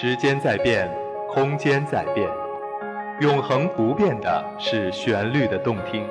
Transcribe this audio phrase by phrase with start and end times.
[0.00, 0.88] 时间在变，
[1.28, 2.30] 空间在变，
[3.18, 6.06] 永恒不变的是旋律的动听。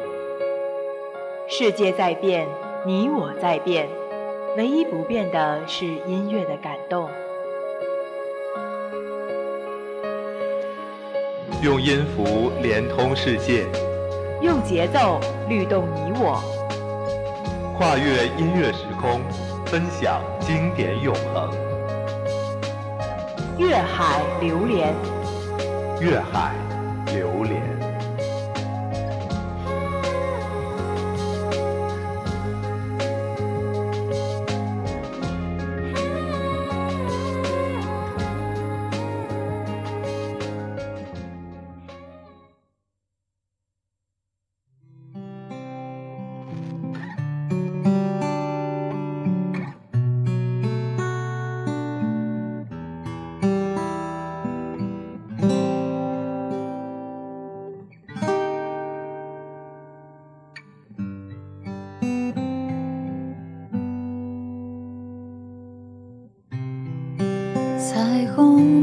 [1.47, 2.45] 世界在变，
[2.85, 3.87] 你我在变，
[4.57, 7.09] 唯一不变的是音乐的感动。
[11.63, 13.63] 用音符连通世界，
[14.41, 15.17] 用节奏
[15.47, 16.43] 律动你我，
[17.77, 19.21] 跨越音乐时空，
[19.65, 21.66] 分享经典永恒。
[23.57, 24.93] 粤海榴莲，
[25.99, 26.66] 粤海。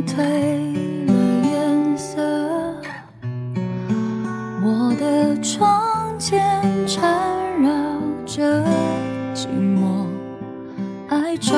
[0.06, 0.18] 褪
[1.06, 1.12] 了
[1.48, 2.20] 颜色，
[4.62, 7.70] 我的窗前缠绕
[8.24, 8.64] 着
[9.34, 10.06] 寂寞，
[11.08, 11.56] 哀愁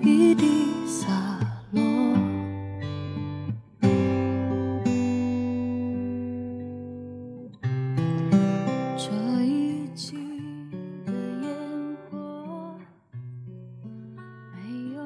[0.00, 1.08] 一滴洒
[1.70, 1.82] 落。
[8.96, 9.10] 这
[9.44, 10.16] 一季
[11.06, 11.48] 的烟
[12.10, 12.74] 火，
[14.54, 14.60] 没
[14.96, 15.00] 有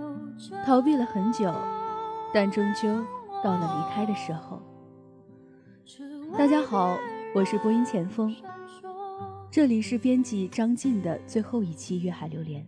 [0.65, 1.53] 逃避了很久，
[2.37, 3.03] 但终究
[3.43, 4.61] 到了离开的时候。
[6.37, 6.95] 大家好，
[7.35, 8.37] 我是播音前锋，
[9.51, 12.61] 这里是编辑张晋的最后一期《粤海流连》，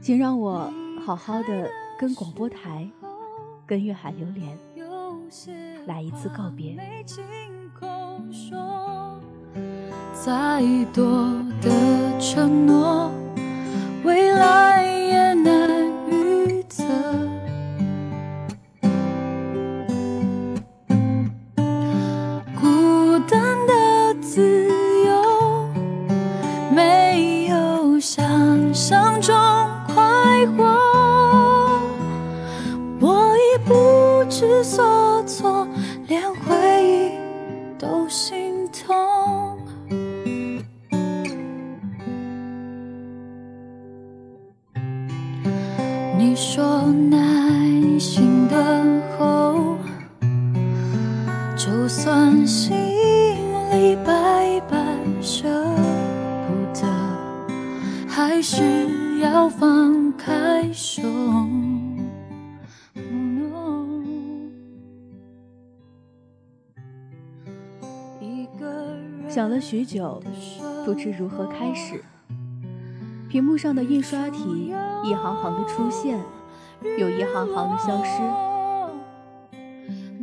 [0.00, 0.72] 请让我
[1.04, 2.88] 好好的跟广播台、
[3.66, 4.58] 跟粤海流连
[5.86, 6.74] 来一次告别。
[10.14, 10.62] 再
[10.94, 11.04] 多
[11.60, 13.12] 的承诺，
[14.02, 14.71] 未来
[69.92, 70.22] 久，
[70.86, 72.02] 不知如何开始。
[73.28, 74.72] 屏幕上的印刷体
[75.04, 76.18] 一行行的出现，
[76.98, 78.22] 又一行行的消失，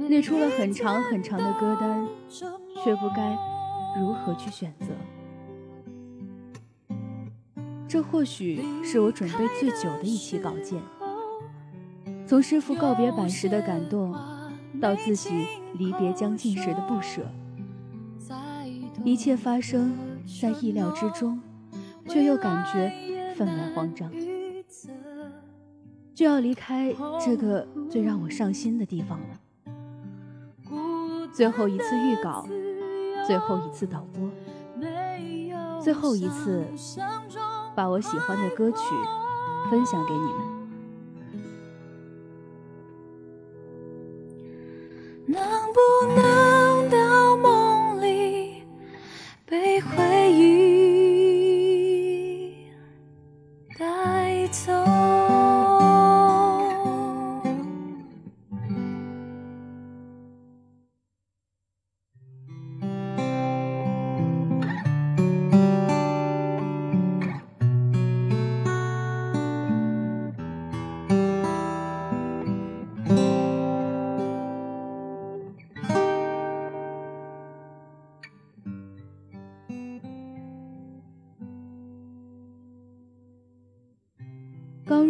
[0.08, 2.08] 列出了很长很长的歌单，
[2.84, 3.38] 却不该
[4.00, 4.88] 如何去选择。
[7.88, 10.82] 这或许是我准备最久的一期稿件。
[12.26, 14.16] 从师傅告别版时的感动，
[14.82, 17.22] 到自己离别将近时的不舍，
[19.04, 19.96] 一切发生
[20.42, 21.40] 在意料之中。
[22.08, 22.92] 却又感觉
[23.36, 24.12] 分外慌张，
[26.16, 26.92] 就要离开
[27.24, 29.40] 这个最让我上心的地方了。
[31.32, 32.48] 最后一次预稿，
[33.28, 34.28] 最后一次导播，
[35.80, 36.66] 最后一次
[37.76, 38.78] 把我喜欢的歌曲
[39.70, 40.50] 分享给你们。
[45.28, 45.80] 能不
[46.20, 46.29] 能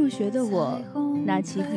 [0.09, 0.81] 学的我，
[1.25, 1.67] 拿起笔，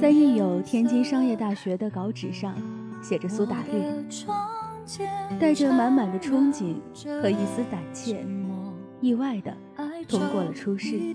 [0.00, 2.56] 在印有天津商业大学的稿纸上
[3.02, 3.82] 写着苏打绿，
[5.38, 6.76] 带着满满的憧憬
[7.20, 8.24] 和一丝胆怯，
[9.00, 9.56] 意外的
[10.08, 11.14] 通过了初试。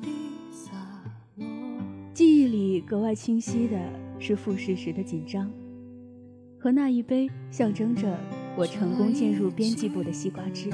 [2.13, 3.77] 记忆里格外清晰的
[4.19, 5.49] 是复试时的紧张，
[6.59, 8.15] 和那一杯象征着
[8.55, 10.69] 我成功进入编辑部的西瓜汁。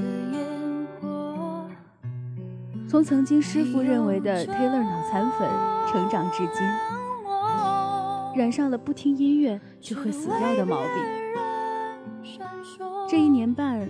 [2.89, 5.49] 从曾经师傅认为的 Taylor 脑残粉，
[5.91, 6.65] 成长至今，
[8.35, 10.87] 染上了不听音乐就会死掉的毛病。
[13.09, 13.89] 这一年半，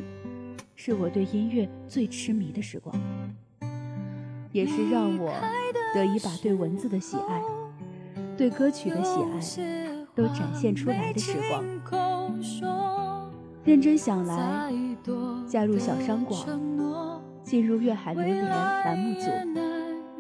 [0.75, 2.95] 是我对音乐最痴迷的时光，
[4.51, 5.31] 也是让我
[5.94, 7.41] 得以把对文字的喜爱、
[8.35, 9.39] 对歌曲的喜爱
[10.15, 11.63] 都展现出来的时光。
[13.63, 14.73] 认真想来，
[15.47, 16.76] 加入小商广。
[17.47, 19.31] 进入粤海榴莲栏目组，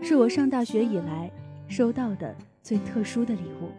[0.01, 1.29] 是我上大学以来
[1.67, 2.33] 收到的
[2.63, 3.69] 最特殊的礼物。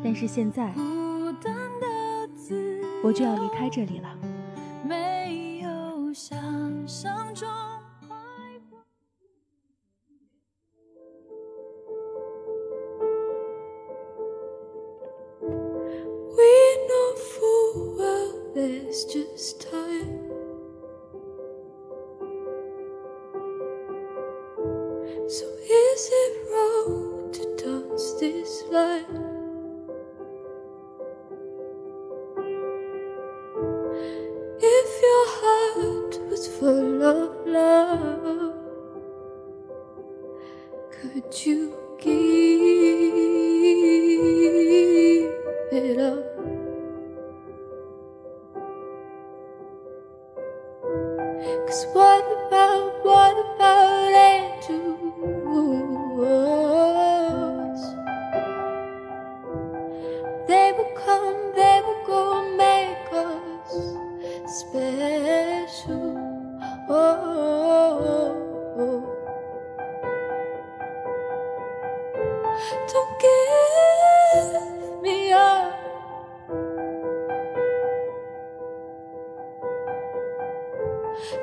[0.00, 0.72] 但是现在，
[3.02, 4.09] 我就要离开这里了。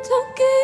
[0.09, 0.56] 离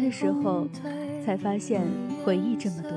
[0.00, 0.66] 的时候，
[1.24, 1.82] 才发现
[2.24, 2.90] 回忆这么多，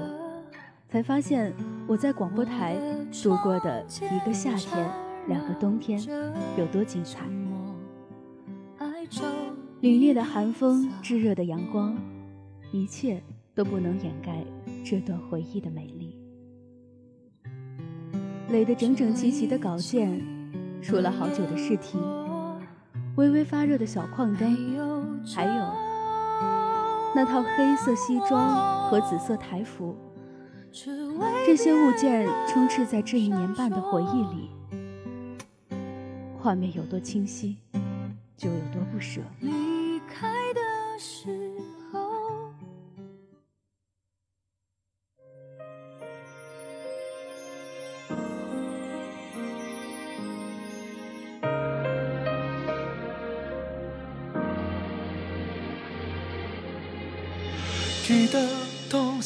[0.90, 1.54] 才发现
[1.88, 2.76] 我在广播台
[3.24, 4.90] 度过的一个夏天、
[5.28, 6.02] 两个冬天
[6.58, 7.26] 有多精彩。
[9.82, 11.96] 凛冽的寒风，炙热的阳光，
[12.72, 13.22] 一切
[13.54, 14.44] 都不能掩盖
[14.84, 16.18] 这段回忆的美丽。
[18.50, 20.26] 垒得整整齐齐的稿件，
[20.82, 21.98] 出了好久的试题，
[23.18, 25.83] 微微发热的小矿灯，还有
[27.16, 29.96] 那套黑色西装和紫色台服，
[31.46, 34.50] 这些物件充斥在这一年半的回忆里。
[36.40, 37.58] 画面有多清晰，
[38.36, 39.22] 就有多不舍。
[39.40, 40.60] 离开的
[40.98, 41.43] 时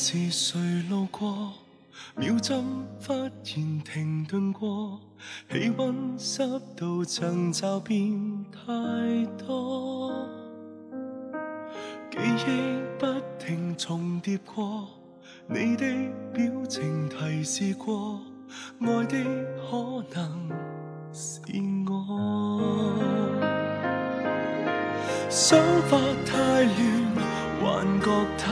[0.10, 0.58] 是谁
[0.90, 1.52] 路过，
[2.16, 2.64] 秒针
[3.06, 5.02] 忽然停顿过，
[5.52, 6.48] 气温湿
[6.78, 10.26] 度曾骤变太多，
[12.10, 13.06] 记忆不
[13.38, 14.88] 停重叠过，
[15.46, 15.86] 你的
[16.34, 18.22] 表情提示过，
[18.80, 19.18] 爱的
[19.70, 20.50] 可能
[21.12, 21.42] 是
[21.86, 22.96] 我，
[25.30, 25.60] 想
[25.90, 27.28] 法太乱。
[27.60, 28.06] 幻觉
[28.38, 28.48] 太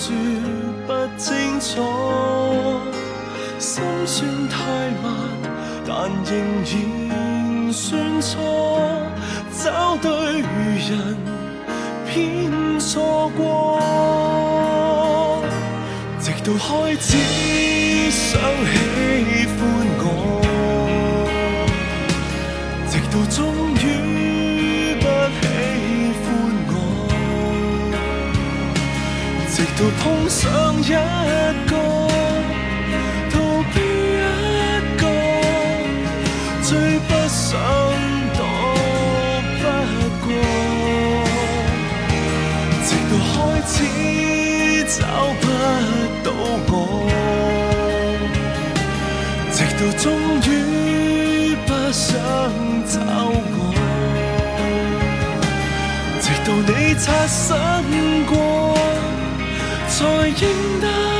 [0.00, 0.16] 说
[0.86, 2.80] 不清楚。
[3.58, 4.56] 心算太
[5.02, 5.12] 慢，
[5.86, 6.30] 但仍
[6.64, 8.32] 然算错。
[9.62, 11.18] 找对人，
[12.08, 13.42] 偏错过。
[16.18, 19.39] 直到开始想起
[29.80, 31.72] 直到碰上一个，
[33.30, 33.34] 逃
[33.72, 34.20] 避一
[34.98, 35.02] 个，
[36.60, 36.68] 最
[37.08, 37.48] 不想
[38.36, 38.40] 躲
[39.56, 39.62] 不
[40.20, 40.28] 过，
[42.84, 43.34] 直到开
[43.66, 43.72] 始
[44.84, 45.00] 找
[45.40, 45.42] 不
[46.22, 46.28] 到
[46.68, 46.70] 我，
[49.50, 50.04] 直到终
[50.46, 50.46] 于
[51.66, 52.04] 不想。
[52.86, 53.56] 找我，
[56.20, 57.48] 直到你擦身
[58.26, 58.34] 过，
[60.00, 61.19] 才应得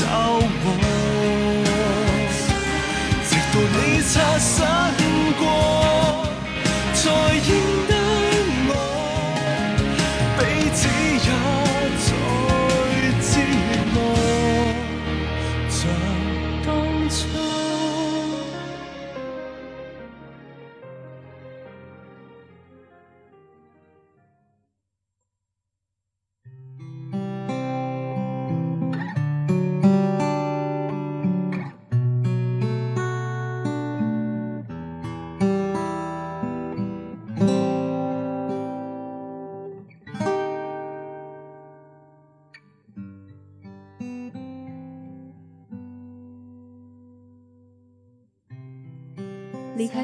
[0.00, 0.06] 找
[0.64, 0.66] 我，
[3.28, 4.56] 直到你擦身
[5.38, 5.44] 过，
[6.94, 7.00] 才
[7.46, 7.48] 认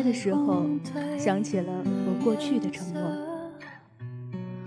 [0.06, 0.64] 的时候，
[1.18, 3.02] 想起了我过去的承诺。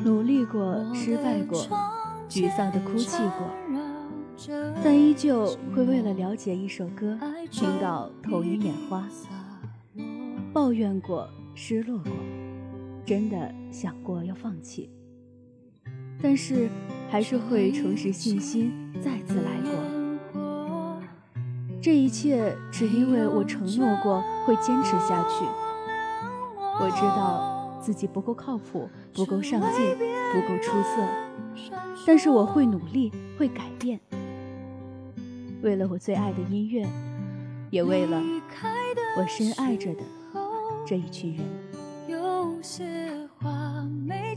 [0.03, 1.65] 努力过，失败过，
[2.27, 3.48] 沮丧的哭泣过，
[4.84, 7.17] 但依旧会为了了解一首歌，
[7.50, 9.08] 听到头晕眼花。
[10.51, 12.12] 抱怨过，失落过，
[13.05, 14.89] 真的想过要放弃，
[16.22, 16.67] 但是
[17.10, 19.98] 还是会重拾信心，再次来过。
[21.81, 25.45] 这一切只因为我承诺过会坚持下去。
[26.81, 29.98] 我知道自己不够靠谱，不够上进，
[30.33, 31.71] 不够出色，
[32.05, 34.00] 但是我会努力，会改变。
[35.62, 36.86] 为了我最爱的音乐，
[37.69, 38.21] 也为了
[39.17, 40.01] 我深爱着的。
[40.86, 41.45] 这一群人。
[42.07, 43.09] 有些
[43.39, 44.36] 话没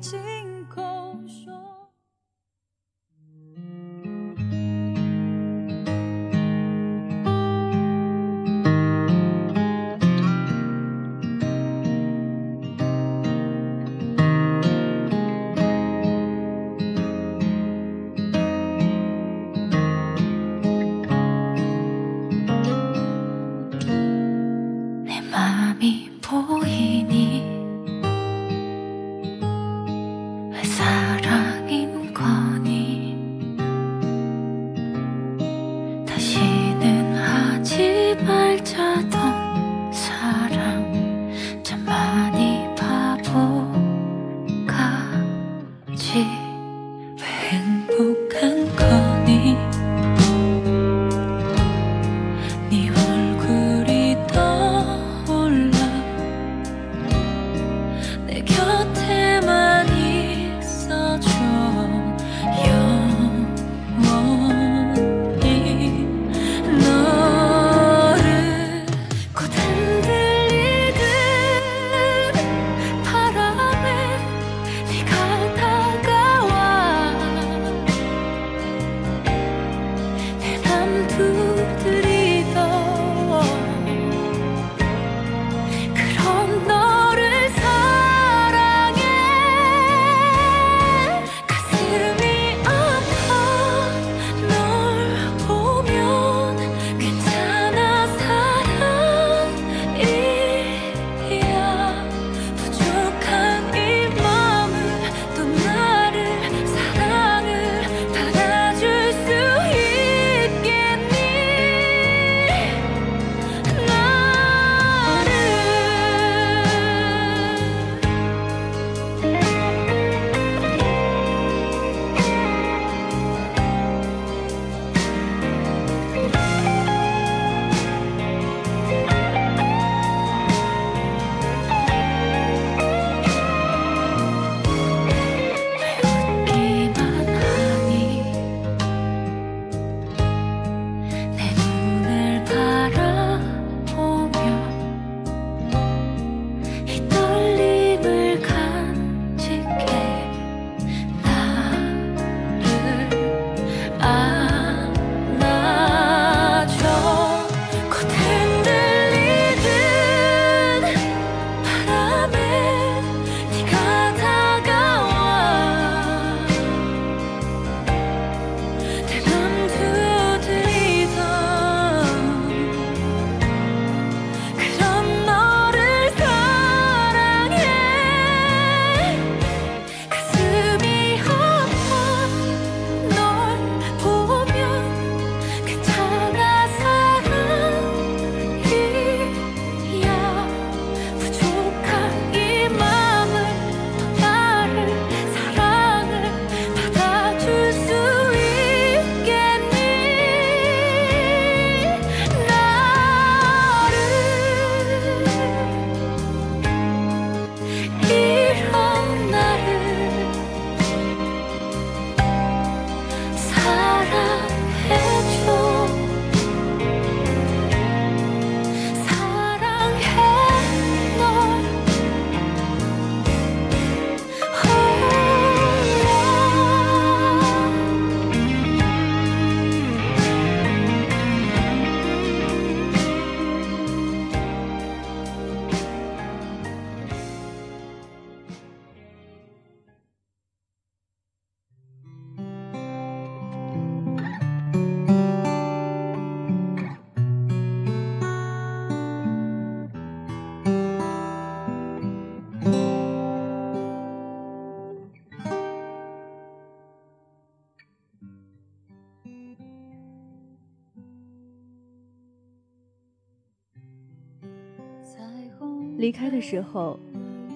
[266.13, 267.01] 离开的时候，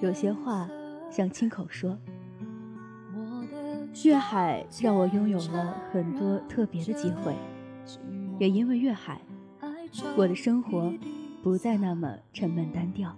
[0.01, 0.67] 有些话
[1.11, 1.95] 想亲口说。
[4.03, 7.35] 粤海让我拥有了很多特别的机会，
[8.39, 9.21] 也因为粤海，
[10.15, 10.91] 我的生活
[11.43, 13.15] 不再那么沉闷单调。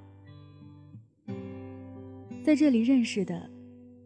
[2.43, 3.49] 在这里认识的，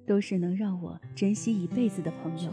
[0.06, 2.52] 都是能让我珍惜一辈子的朋友，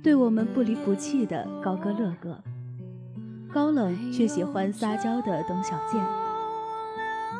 [0.00, 2.40] 对我们不离不弃的高歌乐哥，
[3.52, 6.00] 高冷却喜欢撒娇的董小健，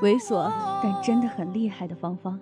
[0.03, 2.39] 猥琐但真的很厉害的芳芳。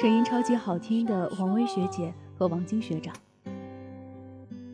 [0.00, 3.14] 声音超级好听的王薇学姐和王晶学长，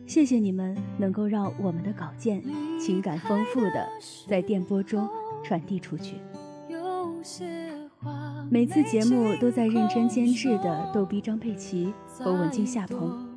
[0.05, 2.41] 谢谢你们能够让我们的稿件
[2.79, 3.89] 情感丰富的
[4.27, 5.07] 在电波中
[5.43, 6.15] 传递出去。
[8.49, 13.27] 每次节目都在认真监制的逗逼张佩奇和文静夏鹏，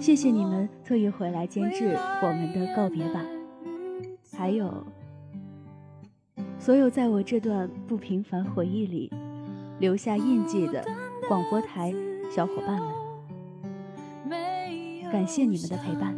[0.00, 3.26] 谢谢你们特意回来监制我们的告别版。
[4.34, 4.86] 还有
[6.58, 9.10] 所有在我这段不平凡回忆里。
[9.78, 10.84] 留下印记的
[11.28, 11.94] 广播台
[12.34, 12.80] 小伙伴
[14.28, 16.16] 们，感谢你们的陪伴。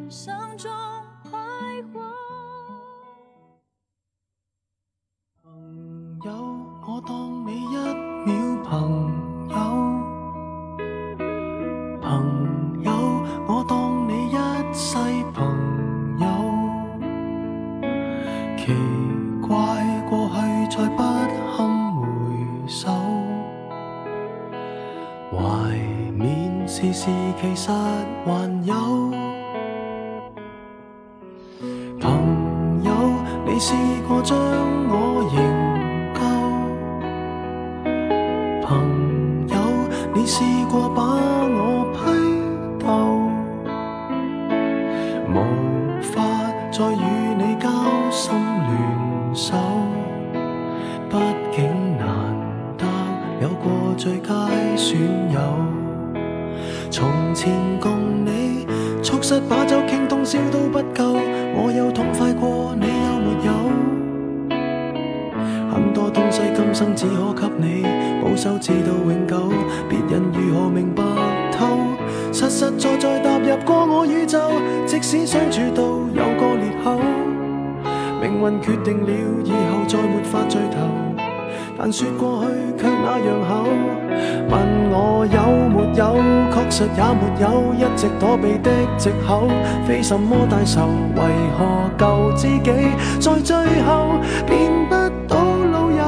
[85.27, 86.17] 有没有，
[86.53, 89.49] 确实也没有，一直躲避的藉口，
[89.87, 91.23] 非什么大仇，为
[91.57, 92.71] 何旧知己
[93.19, 94.95] 在最后变不
[95.29, 95.37] 到
[95.73, 96.03] 老友？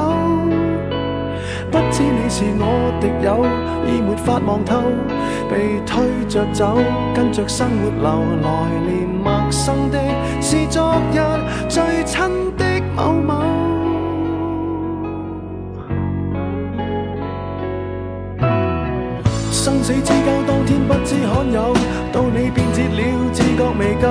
[1.71, 3.45] 不知你是我敌友，
[3.87, 4.81] 已没法望透，
[5.49, 6.77] 被推着走，
[7.13, 8.09] 跟着生活流，
[8.41, 8.49] 来
[8.87, 9.97] 年陌生的
[10.41, 11.19] 是昨日
[11.67, 12.21] 最亲
[12.57, 13.52] 的某某。
[19.63, 21.73] 生死之交，当天不知罕有，
[22.11, 22.99] 到你变节了，
[23.31, 24.09] 自觉未够。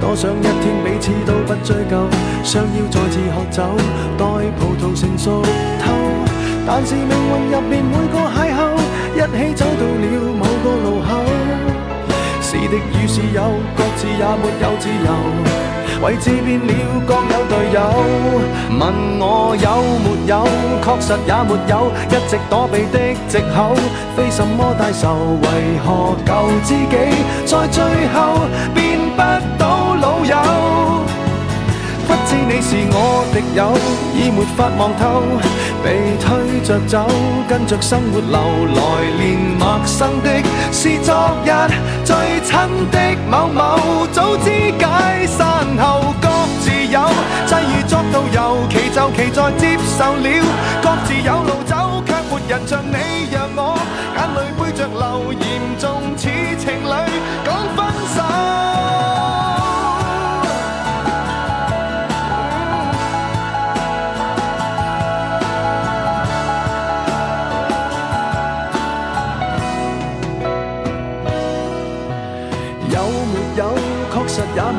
[0.00, 2.06] 多想一天彼此都不追究，
[2.44, 3.64] 想要再次喝酒，
[4.16, 4.24] 待
[4.56, 5.42] 葡萄成熟
[5.82, 5.90] 透。
[6.64, 8.78] 但是命运入面每个邂逅，
[9.16, 10.06] 一起走到了
[10.38, 10.43] 某。
[12.74, 13.40] 敵與是有，
[13.76, 15.10] 各自也沒有自由。
[16.02, 16.72] 位置變了，
[17.06, 17.78] 各有隊友。
[18.68, 18.82] 問
[19.20, 19.66] 我有
[20.02, 20.44] 沒有，
[20.82, 23.76] 確實也沒有，一直躲避的藉口，
[24.16, 25.38] 非什麼大仇。
[25.40, 26.96] 為何舊知己
[27.46, 28.18] 在最後
[28.74, 29.22] 變不
[29.56, 30.34] 到老友？
[32.06, 33.72] 不知你是我敵友，
[34.14, 35.22] 已沒法望透，
[35.82, 37.06] 被推着走，
[37.48, 38.36] 跟着生活流，
[38.74, 38.82] 來
[39.16, 41.50] 年陌生的是昨日
[42.44, 46.28] 亲的某某，早知解散后各
[46.60, 47.00] 自有，
[47.46, 50.28] 际遇作到由，其就其在接受了，
[50.82, 53.78] 各自有路走，却没人像你让我。
[54.16, 55.42] 眼泪背着流，严
[55.78, 56.28] 重似
[56.58, 56.92] 情侶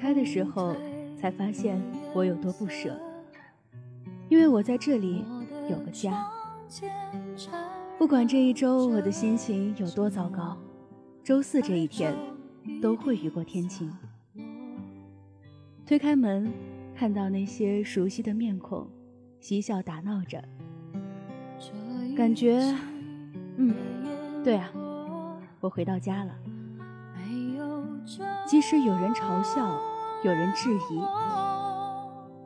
[0.00, 0.74] 开的时候，
[1.20, 1.80] 才发现
[2.14, 2.98] 我有多不舍，
[4.28, 5.24] 因为我在这里
[5.68, 6.26] 有个家。
[7.98, 10.56] 不管这一周我的心情有多糟糕，
[11.24, 12.14] 周四这一天
[12.80, 13.92] 都会雨过天晴。
[15.84, 16.52] 推开门，
[16.94, 18.86] 看到那些熟悉的面孔，
[19.40, 20.42] 嬉笑打闹着，
[22.16, 22.60] 感觉，
[23.56, 23.74] 嗯，
[24.44, 24.70] 对啊，
[25.60, 26.34] 我回到家了。
[28.46, 29.80] 即使有人嘲笑，
[30.24, 31.00] 有人质疑，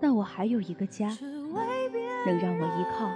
[0.01, 1.09] 但我还有一个家，
[2.27, 3.11] 能让我依靠。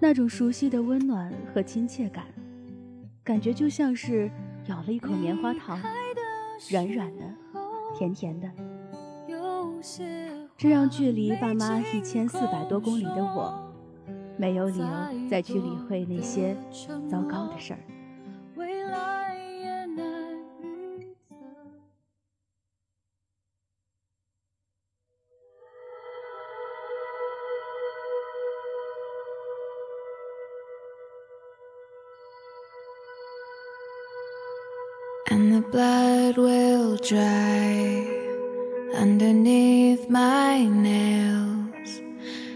[0.00, 2.24] 那种熟悉的温暖和亲切感，
[3.22, 4.30] 感觉就像是
[4.66, 5.78] 咬了一口棉花糖，
[6.70, 7.22] 软软的，
[7.96, 8.50] 甜甜的。
[10.56, 13.72] 这让距离爸妈一千四百多公里的我，
[14.36, 14.86] 没有理由
[15.30, 16.56] 再去理会那些
[17.08, 17.80] 糟糕的事儿。
[35.38, 38.04] And the blood will dry
[38.92, 41.90] underneath my nails,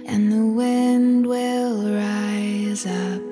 [0.05, 3.23] and the wind will rise up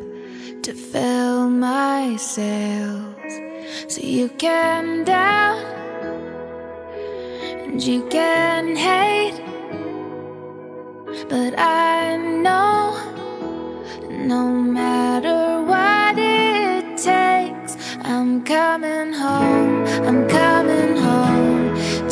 [0.63, 3.33] to fill my sails.
[3.89, 5.65] So you can doubt
[7.65, 9.35] and you can hate,
[11.29, 12.79] but I know
[14.09, 15.40] no matter
[18.41, 19.85] I'm coming home.
[20.07, 22.11] I'm coming home.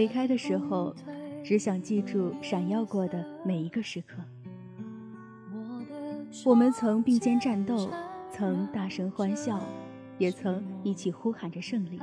[0.00, 0.94] 离开的时候，
[1.44, 4.16] 只想记住闪耀过的每一个时刻。
[6.42, 7.90] 我们曾并肩战斗，
[8.32, 9.62] 曾大声欢笑，
[10.16, 12.00] 也曾一起呼喊着胜利。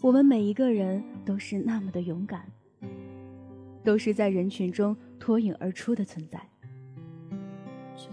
[0.00, 2.42] 我们每一个人都是那么的勇敢，
[3.82, 6.40] 都是在人群中脱颖而出的存在。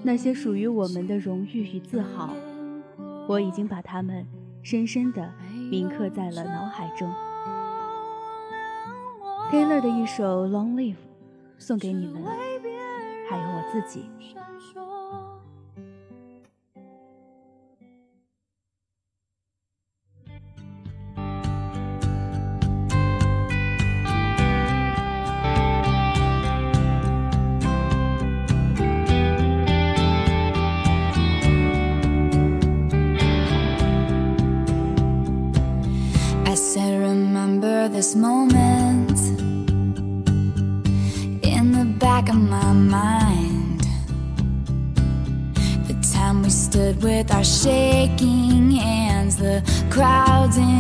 [0.02, 2.34] 那些属于我们的荣誉与自豪，
[3.28, 4.26] 我已经把它们
[4.64, 5.32] 深深地
[5.70, 7.08] 铭刻在了脑海中。
[9.52, 10.94] Taylor 的一首《Long Live》
[11.58, 12.24] 送给你们，
[13.30, 14.10] 还有我自己。
[47.46, 50.75] shaking hands, the crowds in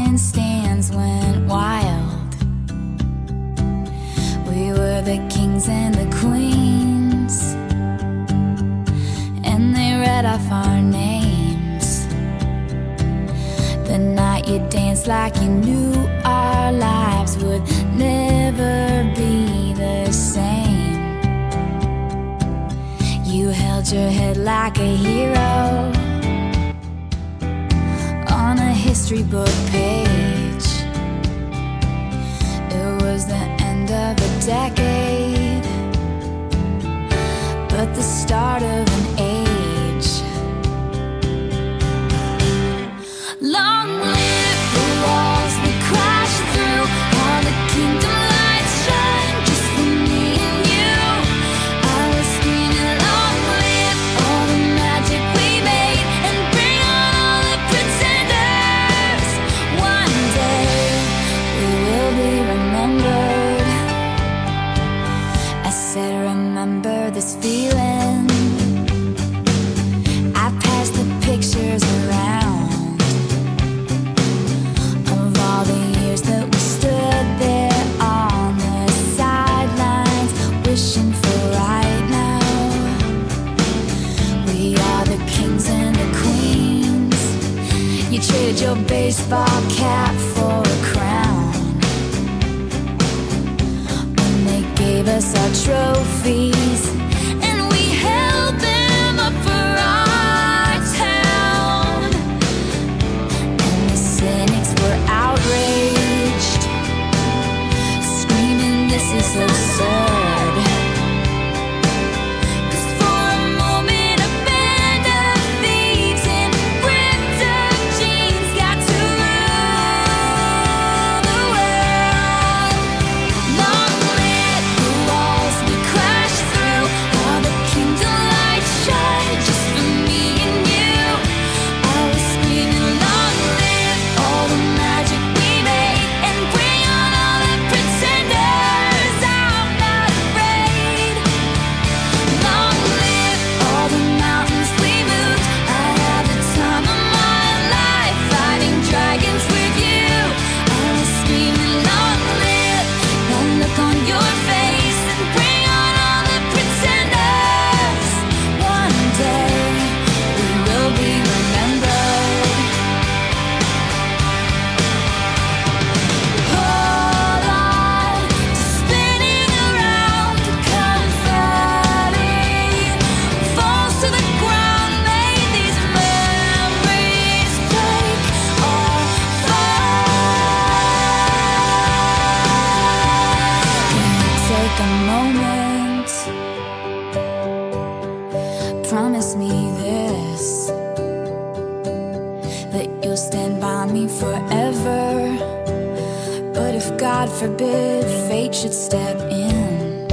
[196.97, 200.07] God forbid fate should step in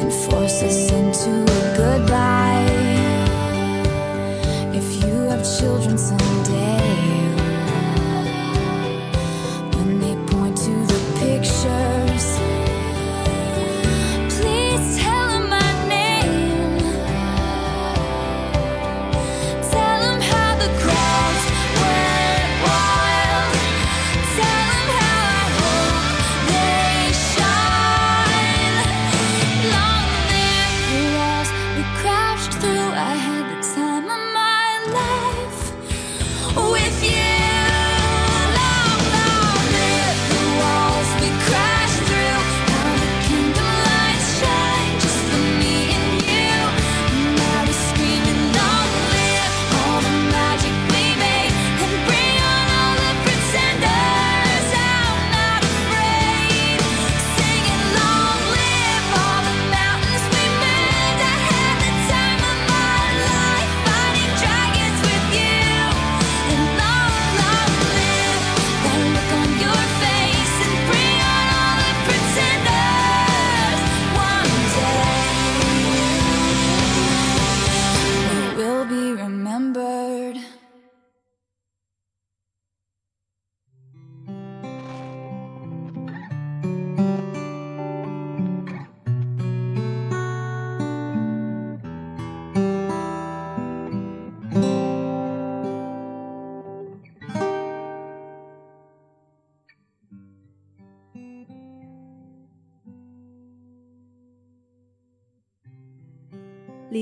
[0.00, 2.70] and force us into a good life.
[4.74, 6.91] If you have children someday.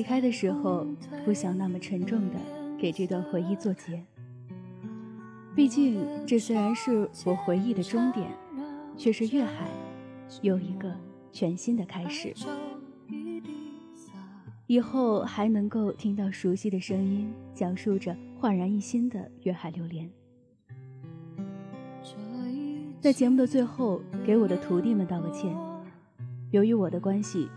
[0.01, 0.87] 离开的时候，
[1.27, 2.37] 不想那么沉重的
[2.79, 4.03] 给这段回忆做结。
[5.55, 8.27] 毕竟，这虽然是我回忆的终点，
[8.97, 9.69] 却是粤海
[10.41, 10.91] 又一个
[11.31, 12.33] 全新的开始。
[14.67, 20.11] 以后还能够听到熟悉的声音，讲述着焕然一新的粤海流连。
[23.03, 25.55] 在节目的最后，给我的徒弟们道个歉，
[26.53, 27.51] 由于我的关系，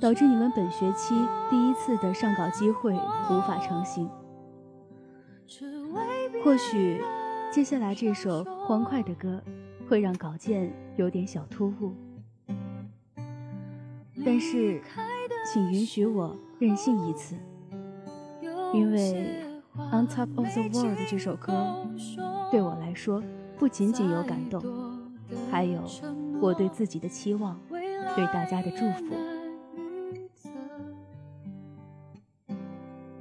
[0.00, 1.14] 导致你们本学期
[1.50, 4.08] 第一次的上稿机会无法成行。
[6.42, 7.02] 或许，
[7.52, 9.42] 接下来这首欢快的歌
[9.88, 11.94] 会让稿件有点小突兀，
[14.24, 14.80] 但是。
[15.52, 17.34] 请允许我任性一次，
[18.74, 19.42] 因为
[19.90, 21.74] 《On Top of the World》这首歌
[22.50, 23.22] 对我来说
[23.58, 24.62] 不仅仅有感动，
[25.50, 25.80] 还有
[26.42, 29.14] 我对自己的期望，对大家的祝福。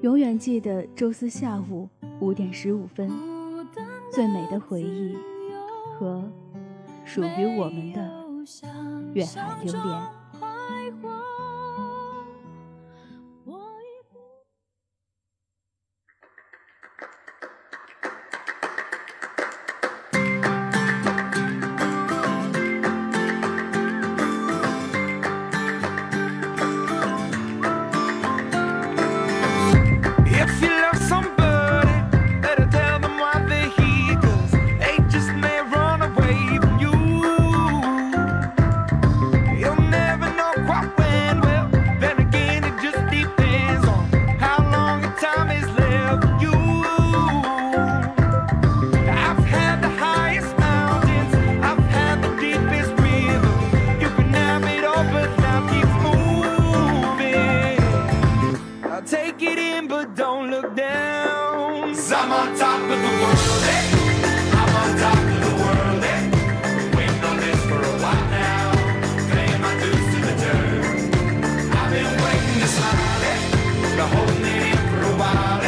[0.02, 1.90] 永远记得周四下午
[2.22, 3.12] 五点十五分，
[4.14, 5.14] 最美的回忆
[5.98, 6.24] 和
[7.04, 8.00] 属于我们的
[9.14, 10.19] 远海流连。
[62.40, 63.64] on top of the world.
[64.60, 66.02] I'm on top of the world.
[66.96, 68.66] Waiting on this for a while now.
[69.34, 70.84] Paying my dues to the dirt.
[71.80, 72.60] I've been waiting
[73.98, 75.60] Been holding it in for a while.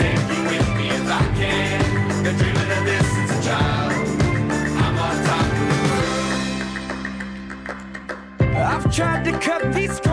[0.00, 1.78] Take you with me if I can.
[2.24, 3.92] Been dreaming of this since a child.
[4.82, 5.78] I'm on top of the
[8.42, 8.66] world.
[8.72, 10.05] I've tried to cut these.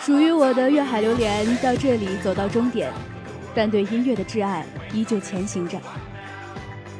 [0.00, 2.92] 属于我的粤海流连到这里走到终点，
[3.54, 5.78] 但对音乐的挚爱依旧前行着。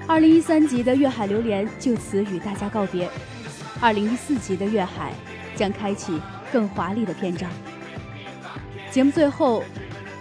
[0.06, 3.08] 二零一三级的粤海流连就此与大家告别，
[3.80, 5.12] 二零一四级的粤海
[5.56, 6.20] 将开启
[6.52, 7.50] 更华丽的篇章。
[8.90, 9.64] 节目最后，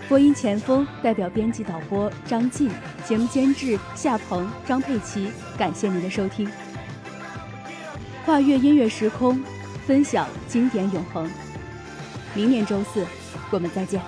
[0.08, 2.70] 播音前锋代表编辑导播张晋，
[3.06, 6.50] 节目监制夏鹏、张佩琪，感谢您的收听。
[8.26, 9.44] 跨越音乐时空，
[9.86, 11.30] 分享经典永恒。
[12.34, 13.06] 明年周四，
[13.50, 14.02] 我们再见。